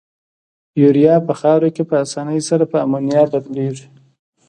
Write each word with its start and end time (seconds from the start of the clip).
یوریا 0.81 1.15
په 1.27 1.33
خاوره 1.39 1.69
کې 1.75 1.83
په 1.89 1.95
اساني 2.03 2.39
سره 2.49 2.63
په 2.71 2.77
امونیا 2.85 3.23
بدلیږي. 3.31 3.87